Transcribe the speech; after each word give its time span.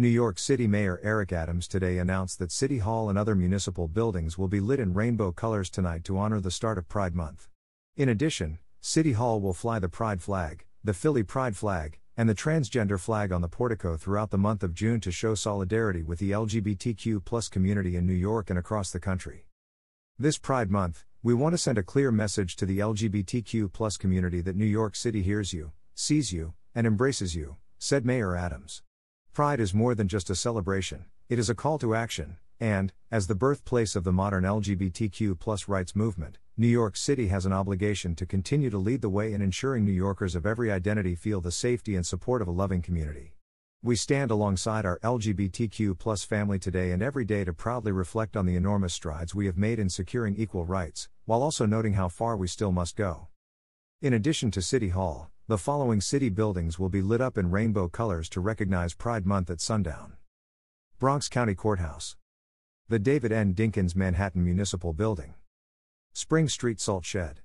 New 0.00 0.06
York 0.06 0.38
City 0.38 0.68
Mayor 0.68 1.00
Eric 1.02 1.32
Adams 1.32 1.66
today 1.66 1.98
announced 1.98 2.38
that 2.38 2.52
City 2.52 2.78
Hall 2.78 3.08
and 3.10 3.18
other 3.18 3.34
municipal 3.34 3.88
buildings 3.88 4.38
will 4.38 4.46
be 4.46 4.60
lit 4.60 4.78
in 4.78 4.94
rainbow 4.94 5.32
colors 5.32 5.68
tonight 5.68 6.04
to 6.04 6.16
honor 6.16 6.38
the 6.38 6.52
start 6.52 6.78
of 6.78 6.88
Pride 6.88 7.16
Month. 7.16 7.48
In 7.96 8.08
addition, 8.08 8.60
City 8.80 9.14
Hall 9.14 9.40
will 9.40 9.52
fly 9.52 9.80
the 9.80 9.88
Pride 9.88 10.22
flag, 10.22 10.64
the 10.84 10.94
Philly 10.94 11.24
Pride 11.24 11.56
flag, 11.56 11.98
and 12.16 12.28
the 12.28 12.34
transgender 12.36 13.00
flag 13.00 13.32
on 13.32 13.40
the 13.40 13.48
portico 13.48 13.96
throughout 13.96 14.30
the 14.30 14.38
month 14.38 14.62
of 14.62 14.72
June 14.72 15.00
to 15.00 15.10
show 15.10 15.34
solidarity 15.34 16.04
with 16.04 16.20
the 16.20 16.30
LGBTQ 16.30 17.50
community 17.50 17.96
in 17.96 18.06
New 18.06 18.12
York 18.12 18.50
and 18.50 18.58
across 18.60 18.92
the 18.92 19.00
country. 19.00 19.46
This 20.16 20.38
Pride 20.38 20.70
Month, 20.70 21.06
we 21.24 21.34
want 21.34 21.54
to 21.54 21.58
send 21.58 21.76
a 21.76 21.82
clear 21.82 22.12
message 22.12 22.54
to 22.54 22.66
the 22.66 22.78
LGBTQ 22.78 23.98
community 23.98 24.42
that 24.42 24.54
New 24.54 24.64
York 24.64 24.94
City 24.94 25.22
hears 25.22 25.52
you, 25.52 25.72
sees 25.96 26.32
you, 26.32 26.54
and 26.72 26.86
embraces 26.86 27.34
you, 27.34 27.56
said 27.80 28.06
Mayor 28.06 28.36
Adams. 28.36 28.82
Pride 29.38 29.60
is 29.60 29.72
more 29.72 29.94
than 29.94 30.08
just 30.08 30.30
a 30.30 30.34
celebration, 30.34 31.04
it 31.28 31.38
is 31.38 31.48
a 31.48 31.54
call 31.54 31.78
to 31.78 31.94
action, 31.94 32.38
and, 32.58 32.92
as 33.08 33.28
the 33.28 33.36
birthplace 33.36 33.94
of 33.94 34.02
the 34.02 34.10
modern 34.10 34.42
LGBTQ 34.42 35.68
rights 35.68 35.94
movement, 35.94 36.38
New 36.56 36.66
York 36.66 36.96
City 36.96 37.28
has 37.28 37.46
an 37.46 37.52
obligation 37.52 38.16
to 38.16 38.26
continue 38.26 38.68
to 38.68 38.78
lead 38.78 39.00
the 39.00 39.08
way 39.08 39.32
in 39.32 39.40
ensuring 39.40 39.84
New 39.84 39.92
Yorkers 39.92 40.34
of 40.34 40.44
every 40.44 40.72
identity 40.72 41.14
feel 41.14 41.40
the 41.40 41.52
safety 41.52 41.94
and 41.94 42.04
support 42.04 42.42
of 42.42 42.48
a 42.48 42.50
loving 42.50 42.82
community. 42.82 43.36
We 43.80 43.94
stand 43.94 44.32
alongside 44.32 44.84
our 44.84 44.98
LGBTQ 45.04 46.26
family 46.26 46.58
today 46.58 46.90
and 46.90 47.00
every 47.00 47.24
day 47.24 47.44
to 47.44 47.52
proudly 47.52 47.92
reflect 47.92 48.36
on 48.36 48.44
the 48.44 48.56
enormous 48.56 48.92
strides 48.92 49.36
we 49.36 49.46
have 49.46 49.56
made 49.56 49.78
in 49.78 49.88
securing 49.88 50.34
equal 50.34 50.64
rights, 50.64 51.08
while 51.26 51.44
also 51.44 51.64
noting 51.64 51.92
how 51.92 52.08
far 52.08 52.36
we 52.36 52.48
still 52.48 52.72
must 52.72 52.96
go. 52.96 53.28
In 54.02 54.12
addition 54.12 54.50
to 54.50 54.60
City 54.60 54.88
Hall, 54.88 55.30
the 55.48 55.56
following 55.56 55.98
city 55.98 56.28
buildings 56.28 56.78
will 56.78 56.90
be 56.90 57.00
lit 57.00 57.22
up 57.22 57.38
in 57.38 57.50
rainbow 57.50 57.88
colors 57.88 58.28
to 58.28 58.38
recognize 58.38 58.92
Pride 58.92 59.24
Month 59.24 59.48
at 59.48 59.62
sundown 59.62 60.12
Bronx 60.98 61.26
County 61.26 61.54
Courthouse, 61.54 62.16
the 62.90 62.98
David 62.98 63.32
N. 63.32 63.54
Dinkins 63.54 63.96
Manhattan 63.96 64.44
Municipal 64.44 64.92
Building, 64.92 65.32
Spring 66.12 66.50
Street 66.50 66.80
Salt 66.80 67.06
Shed. 67.06 67.40